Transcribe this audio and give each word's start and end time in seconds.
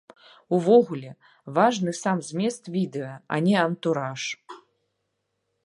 Увогуле, 0.57 1.11
важны 1.57 1.93
сам 2.01 2.17
змест 2.29 2.63
відэа, 2.77 3.13
а 3.37 3.39
не 3.49 3.55
антураж. 3.67 4.21